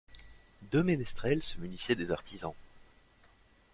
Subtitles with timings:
[0.71, 2.55] Deux ménestrels se munissaient des artisans.